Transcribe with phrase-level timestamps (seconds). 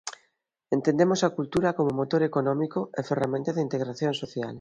[0.77, 4.49] Entendemos a cultura como motor económico e ferramenta de integración social.